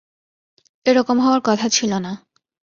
[0.85, 2.11] এরকম হওয়ার কথা ছিলো না।